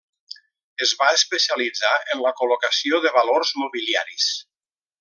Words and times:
Es 0.85 0.93
va 1.01 1.09
especialitzar 1.17 1.91
en 2.15 2.23
la 2.27 2.31
col·locació 2.41 3.03
de 3.05 3.13
valors 3.19 3.53
mobiliaris. 3.65 4.31